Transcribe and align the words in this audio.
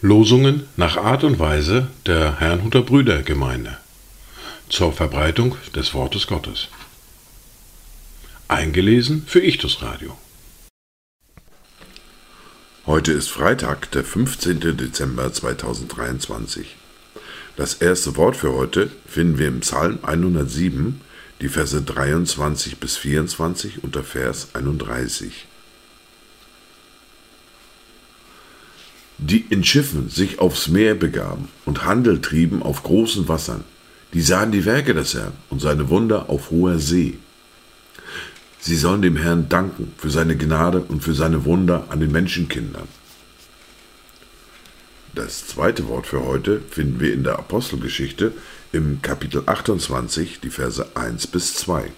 Losungen 0.00 0.68
nach 0.76 0.98
Art 0.98 1.24
und 1.24 1.38
Weise 1.38 1.88
der 2.04 2.38
Herrnhuter 2.38 2.82
Brüdergemeinde 2.82 3.78
zur 4.68 4.92
Verbreitung 4.92 5.56
des 5.74 5.94
Wortes 5.94 6.26
Gottes. 6.26 6.68
Eingelesen 8.48 9.24
für 9.26 9.40
Ichtus 9.40 9.80
Radio. 9.80 10.18
Heute 12.86 13.12
ist 13.12 13.30
Freitag, 13.30 13.90
der 13.92 14.04
15. 14.04 14.76
Dezember 14.76 15.32
2023. 15.32 16.76
Das 17.56 17.74
erste 17.74 18.16
Wort 18.16 18.36
für 18.36 18.52
heute 18.52 18.90
finden 19.06 19.38
wir 19.38 19.48
im 19.48 19.60
Psalm 19.60 20.00
107, 20.02 21.00
die 21.44 21.50
Verse 21.50 21.82
23 21.82 22.78
bis 22.78 22.96
24 22.96 23.84
unter 23.84 24.02
Vers 24.02 24.48
31. 24.54 25.46
die 29.18 29.44
in 29.50 29.62
Schiffen 29.62 30.08
sich 30.08 30.38
aufs 30.38 30.68
Meer 30.68 30.94
begaben 30.94 31.48
und 31.66 31.84
Handel 31.84 32.20
trieben 32.20 32.62
auf 32.62 32.82
großen 32.82 33.28
Wassern, 33.28 33.62
die 34.12 34.22
sahen 34.22 34.52
die 34.52 34.64
Werke 34.64 34.94
des 34.94 35.14
Herrn 35.14 35.32
und 35.50 35.60
seine 35.60 35.88
Wunder 35.88 36.28
auf 36.30 36.50
hoher 36.50 36.78
See. 36.78 37.18
Sie 38.58 38.76
sollen 38.76 39.02
dem 39.02 39.16
Herrn 39.16 39.48
danken 39.48 39.92
für 39.98 40.10
seine 40.10 40.36
Gnade 40.36 40.80
und 40.80 41.04
für 41.04 41.14
seine 41.14 41.44
Wunder 41.44 41.84
an 41.90 42.00
den 42.00 42.10
Menschenkindern. 42.10 42.88
Das 45.14 45.46
zweite 45.46 45.86
Wort 45.88 46.06
für 46.06 46.24
heute 46.24 46.60
finden 46.70 47.00
wir 47.00 47.12
in 47.12 47.22
der 47.22 47.38
Apostelgeschichte 47.38 48.32
im 48.74 49.00
Kapitel 49.02 49.44
28, 49.46 50.40
die 50.40 50.50
Verse 50.50 50.84
1 50.96 51.28
bis 51.28 51.54
2. 51.54 51.92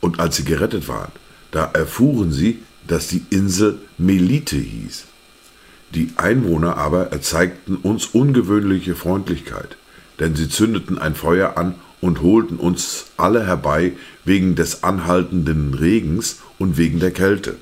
Und 0.00 0.18
als 0.18 0.36
sie 0.36 0.44
gerettet 0.44 0.88
waren, 0.88 1.12
da 1.52 1.66
erfuhren 1.66 2.32
sie, 2.32 2.60
dass 2.88 3.06
die 3.06 3.24
Insel 3.30 3.78
Melite 3.98 4.56
hieß. 4.56 5.04
Die 5.94 6.12
Einwohner 6.16 6.76
aber 6.76 7.12
erzeigten 7.12 7.76
uns 7.76 8.06
ungewöhnliche 8.06 8.96
Freundlichkeit, 8.96 9.76
denn 10.18 10.34
sie 10.34 10.48
zündeten 10.48 10.98
ein 10.98 11.14
Feuer 11.14 11.56
an 11.56 11.76
und 12.00 12.20
holten 12.20 12.56
uns 12.56 13.06
alle 13.16 13.46
herbei 13.46 13.92
wegen 14.24 14.56
des 14.56 14.82
anhaltenden 14.82 15.72
Regens 15.72 16.40
und 16.58 16.76
wegen 16.76 16.98
der 16.98 17.12
Kälte. 17.12 17.56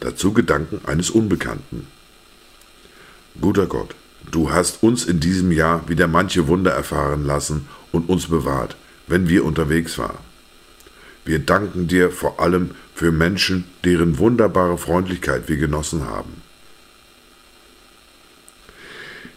Dazu 0.00 0.32
Gedanken 0.32 0.80
eines 0.84 1.10
Unbekannten. 1.10 1.86
Guter 3.40 3.66
Gott, 3.66 3.94
du 4.30 4.50
hast 4.50 4.82
uns 4.82 5.04
in 5.04 5.20
diesem 5.20 5.52
Jahr 5.52 5.88
wieder 5.88 6.06
manche 6.06 6.46
Wunder 6.48 6.72
erfahren 6.72 7.24
lassen 7.24 7.68
und 7.90 8.08
uns 8.08 8.28
bewahrt, 8.28 8.76
wenn 9.06 9.28
wir 9.28 9.44
unterwegs 9.44 9.98
waren. 9.98 10.18
Wir 11.24 11.38
danken 11.38 11.86
dir 11.86 12.10
vor 12.10 12.40
allem 12.40 12.70
für 12.94 13.12
Menschen, 13.12 13.64
deren 13.84 14.18
wunderbare 14.18 14.78
Freundlichkeit 14.78 15.48
wir 15.48 15.56
genossen 15.56 16.06
haben. 16.06 16.42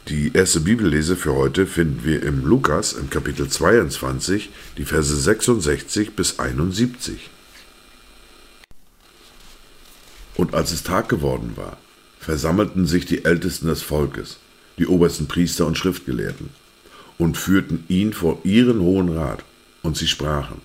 Die 0.08 0.32
erste 0.34 0.60
Bibellese 0.60 1.16
für 1.16 1.34
heute 1.34 1.66
finden 1.66 2.02
wir 2.04 2.22
im 2.22 2.46
Lukas 2.46 2.94
im 2.94 3.10
Kapitel 3.10 3.50
22, 3.50 4.52
die 4.78 4.86
Verse 4.86 5.16
66 5.16 6.16
bis 6.16 6.38
71. 6.38 7.32
Und 10.36 10.54
als 10.54 10.72
es 10.72 10.84
Tag 10.84 11.10
geworden 11.10 11.54
war, 11.56 11.78
versammelten 12.20 12.86
sich 12.86 13.06
die 13.06 13.26
Ältesten 13.26 13.68
des 13.68 13.82
Volkes, 13.82 14.38
die 14.78 14.88
obersten 14.88 15.28
Priester 15.28 15.66
und 15.66 15.78
Schriftgelehrten, 15.78 16.50
und 17.18 17.38
führten 17.38 17.86
ihn 17.88 18.14
vor 18.14 18.40
ihren 18.44 18.80
Hohen 18.80 19.10
Rat, 19.10 19.44
und 19.82 19.96
sie 19.98 20.08
sprachen, 20.08 20.62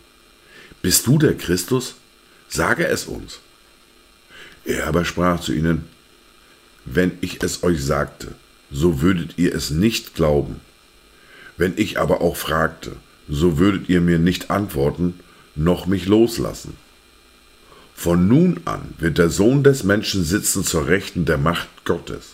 bist 0.83 1.07
du 1.07 1.19
der 1.19 1.37
Christus? 1.37 1.95
Sage 2.49 2.87
es 2.87 3.05
uns. 3.05 3.41
Er 4.65 4.87
aber 4.87 5.05
sprach 5.05 5.41
zu 5.41 5.53
ihnen, 5.53 5.85
Wenn 6.85 7.13
ich 7.21 7.43
es 7.43 7.63
euch 7.63 7.85
sagte, 7.85 8.35
so 8.71 9.03
würdet 9.03 9.35
ihr 9.37 9.55
es 9.55 9.71
nicht 9.71 10.15
glauben. 10.15 10.61
Wenn 11.57 11.75
ich 11.77 11.99
aber 11.99 12.23
auch 12.23 12.37
fragte, 12.37 12.97
so 13.29 13.59
würdet 13.59 13.89
ihr 13.89 14.01
mir 14.01 14.19
nicht 14.19 14.51
antworten, 14.51 15.21
noch 15.55 15.87
mich 15.87 16.07
loslassen. 16.07 16.77
Von 17.95 18.29
nun 18.29 18.61
an 18.65 18.95
wird 18.99 19.19
der 19.19 19.29
Sohn 19.29 19.63
des 19.63 19.85
Menschen 19.85 20.25
sitzen 20.25 20.65
zur 20.65 20.87
Rechten 20.87 21.27
der 21.27 21.37
Macht 21.37 21.69
Gottes. 21.85 22.31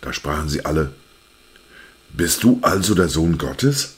Da 0.00 0.12
sprachen 0.12 0.48
sie 0.48 0.64
alle, 0.64 0.92
Bist 2.10 2.42
du 2.42 2.58
also 2.62 2.94
der 2.94 3.08
Sohn 3.08 3.38
Gottes? 3.38 3.94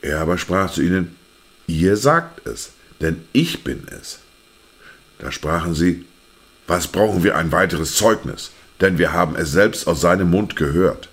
Er 0.00 0.20
aber 0.20 0.38
sprach 0.38 0.72
zu 0.72 0.82
ihnen, 0.82 1.16
Ihr 1.66 1.96
sagt 1.96 2.46
es, 2.46 2.70
denn 3.00 3.24
ich 3.32 3.62
bin 3.62 3.86
es. 4.00 4.20
Da 5.18 5.30
sprachen 5.30 5.74
sie, 5.74 6.04
was 6.66 6.88
brauchen 6.88 7.24
wir 7.24 7.36
ein 7.36 7.52
weiteres 7.52 7.94
Zeugnis, 7.94 8.52
denn 8.80 8.98
wir 8.98 9.12
haben 9.12 9.36
es 9.36 9.52
selbst 9.52 9.86
aus 9.86 10.00
seinem 10.00 10.30
Mund 10.30 10.56
gehört. 10.56 11.08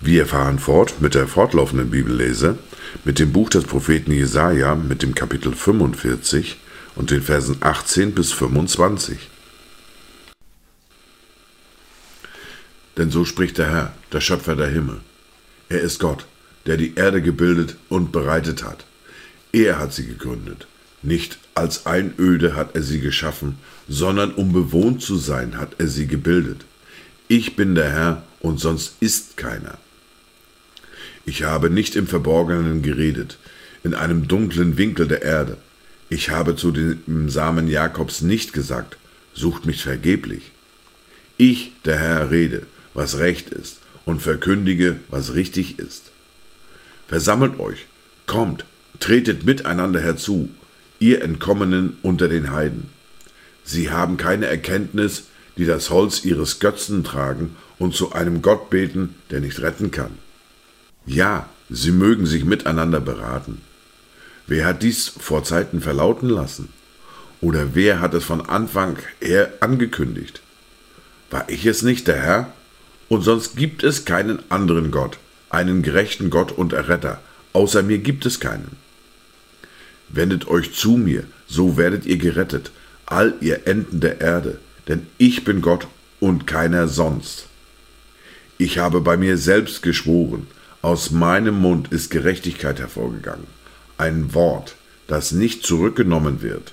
Wir 0.00 0.26
fahren 0.26 0.58
fort 0.58 1.00
mit 1.00 1.14
der 1.14 1.28
fortlaufenden 1.28 1.90
Bibellese, 1.90 2.58
mit 3.04 3.20
dem 3.20 3.32
Buch 3.32 3.50
des 3.50 3.64
Propheten 3.64 4.10
Jesaja, 4.10 4.74
mit 4.74 5.02
dem 5.02 5.14
Kapitel 5.14 5.54
45 5.54 6.58
und 6.96 7.10
den 7.10 7.22
Versen 7.22 7.58
18 7.60 8.12
bis 8.12 8.32
25. 8.32 9.30
Denn 12.96 13.10
so 13.10 13.24
spricht 13.24 13.58
der 13.58 13.70
Herr, 13.70 13.94
der 14.12 14.20
Schöpfer 14.20 14.56
der 14.56 14.68
Himmel. 14.68 15.00
Er 15.68 15.80
ist 15.80 15.98
Gott, 15.98 16.26
der 16.66 16.76
die 16.76 16.94
Erde 16.94 17.22
gebildet 17.22 17.76
und 17.88 18.12
bereitet 18.12 18.62
hat. 18.62 18.84
Er 19.52 19.78
hat 19.78 19.92
sie 19.92 20.06
gegründet. 20.06 20.66
Nicht 21.02 21.38
als 21.54 21.86
Einöde 21.86 22.54
hat 22.54 22.74
er 22.74 22.82
sie 22.82 23.00
geschaffen, 23.00 23.58
sondern 23.88 24.32
um 24.32 24.52
bewohnt 24.52 25.02
zu 25.02 25.16
sein 25.16 25.58
hat 25.58 25.76
er 25.78 25.88
sie 25.88 26.06
gebildet. 26.06 26.64
Ich 27.28 27.56
bin 27.56 27.74
der 27.74 27.90
Herr 27.90 28.22
und 28.40 28.60
sonst 28.60 28.96
ist 29.00 29.36
keiner. 29.36 29.78
Ich 31.24 31.44
habe 31.44 31.70
nicht 31.70 31.96
im 31.96 32.06
Verborgenen 32.06 32.82
geredet, 32.82 33.38
in 33.84 33.94
einem 33.94 34.28
dunklen 34.28 34.76
Winkel 34.76 35.08
der 35.08 35.22
Erde. 35.22 35.56
Ich 36.08 36.30
habe 36.30 36.56
zu 36.56 36.72
dem 36.72 37.30
Samen 37.30 37.68
Jakobs 37.68 38.20
nicht 38.20 38.52
gesagt, 38.52 38.96
sucht 39.34 39.66
mich 39.66 39.82
vergeblich. 39.82 40.52
Ich, 41.36 41.72
der 41.84 41.98
Herr, 41.98 42.30
rede, 42.30 42.66
was 42.94 43.18
recht 43.18 43.50
ist, 43.50 43.78
und 44.04 44.20
verkündige, 44.20 44.96
was 45.08 45.34
richtig 45.34 45.78
ist. 45.78 46.10
Versammelt 47.08 47.60
euch, 47.60 47.86
kommt, 48.26 48.64
tretet 49.00 49.44
miteinander 49.44 50.00
herzu, 50.00 50.50
ihr 50.98 51.22
Entkommenen 51.22 51.96
unter 52.02 52.28
den 52.28 52.52
Heiden. 52.52 52.90
Sie 53.64 53.90
haben 53.90 54.16
keine 54.16 54.46
Erkenntnis, 54.46 55.24
die 55.56 55.66
das 55.66 55.90
Holz 55.90 56.24
ihres 56.24 56.58
Götzen 56.58 57.04
tragen 57.04 57.56
und 57.78 57.94
zu 57.94 58.12
einem 58.12 58.42
Gott 58.42 58.70
beten, 58.70 59.16
der 59.30 59.40
nicht 59.40 59.60
retten 59.60 59.90
kann. 59.90 60.12
Ja, 61.04 61.48
sie 61.68 61.92
mögen 61.92 62.26
sich 62.26 62.44
miteinander 62.44 63.00
beraten. 63.00 63.60
Wer 64.46 64.66
hat 64.66 64.82
dies 64.82 65.08
vor 65.08 65.44
Zeiten 65.44 65.80
verlauten 65.80 66.28
lassen? 66.28 66.68
Oder 67.40 67.74
wer 67.74 68.00
hat 68.00 68.14
es 68.14 68.24
von 68.24 68.40
Anfang 68.40 68.96
her 69.20 69.52
angekündigt? 69.60 70.40
War 71.30 71.48
ich 71.48 71.66
es 71.66 71.82
nicht, 71.82 72.06
der 72.06 72.20
Herr? 72.20 72.52
Und 73.12 73.20
sonst 73.20 73.56
gibt 73.56 73.82
es 73.82 74.06
keinen 74.06 74.38
anderen 74.48 74.90
Gott 74.90 75.18
einen 75.50 75.82
gerechten 75.82 76.30
Gott 76.30 76.50
und 76.50 76.72
Erretter. 76.72 77.20
Außer 77.52 77.82
mir 77.82 77.98
gibt 77.98 78.24
es 78.24 78.40
keinen. 78.40 78.78
Wendet 80.08 80.48
euch 80.48 80.72
zu 80.72 80.92
mir, 80.92 81.24
so 81.46 81.76
werdet 81.76 82.06
ihr 82.06 82.16
gerettet, 82.16 82.70
all 83.04 83.34
ihr 83.42 83.66
Enden 83.66 84.00
der 84.00 84.22
Erde, 84.22 84.60
denn 84.88 85.06
ich 85.18 85.44
bin 85.44 85.60
Gott 85.60 85.88
und 86.20 86.46
keiner 86.46 86.88
sonst. 86.88 87.48
Ich 88.56 88.78
habe 88.78 89.02
bei 89.02 89.18
mir 89.18 89.36
selbst 89.36 89.82
geschworen, 89.82 90.46
aus 90.80 91.10
meinem 91.10 91.60
Mund 91.60 91.92
ist 91.92 92.10
Gerechtigkeit 92.10 92.80
hervorgegangen, 92.80 93.46
ein 93.98 94.32
Wort, 94.32 94.74
das 95.06 95.32
nicht 95.32 95.66
zurückgenommen 95.66 96.40
wird. 96.40 96.72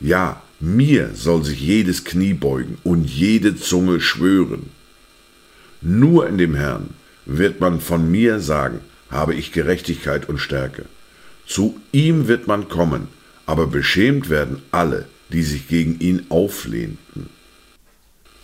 Ja, 0.00 0.40
mir 0.58 1.10
soll 1.12 1.44
sich 1.44 1.60
jedes 1.60 2.04
Knie 2.04 2.32
beugen 2.32 2.78
und 2.82 3.04
jede 3.04 3.56
Zunge 3.56 4.00
schwören. 4.00 4.70
Nur 5.80 6.28
in 6.28 6.38
dem 6.38 6.54
Herrn 6.54 6.90
wird 7.24 7.60
man 7.60 7.80
von 7.80 8.10
mir 8.10 8.40
sagen, 8.40 8.80
habe 9.10 9.34
ich 9.34 9.52
Gerechtigkeit 9.52 10.28
und 10.28 10.38
Stärke. 10.38 10.84
Zu 11.46 11.80
ihm 11.92 12.28
wird 12.28 12.46
man 12.46 12.68
kommen, 12.68 13.08
aber 13.46 13.66
beschämt 13.66 14.28
werden 14.28 14.62
alle, 14.72 15.06
die 15.32 15.42
sich 15.42 15.68
gegen 15.68 16.00
ihn 16.00 16.26
auflehnten. 16.28 17.28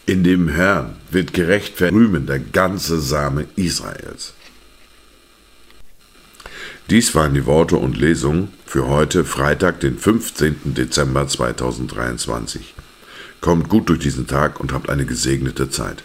In 0.07 0.25
dem 0.25 0.49
Herrn 0.49 0.97
wird 1.11 1.33
gerecht 1.33 1.77
verrühmen 1.77 2.27
der 2.27 2.41
ganze 2.41 3.01
Same 3.01 3.47
Israels. 3.57 4.35
Dies 6.91 7.15
waren 7.15 7.35
die 7.35 7.47
Worte 7.47 7.77
und 7.77 7.97
Lesungen 7.97 8.49
für 8.67 8.89
heute, 8.89 9.25
Freitag, 9.25 9.81
den 9.81 9.99
15. 9.99 10.75
Dezember 10.75 11.29
2023. 11.29 12.75
Kommt 13.41 13.69
gut 13.69 13.89
durch 13.89 14.01
diesen 14.01 14.27
Tag 14.27 14.61
und 14.61 14.73
habt 14.73 14.91
eine 14.91 15.07
gesegnete 15.07 15.71
Zeit. 15.71 16.03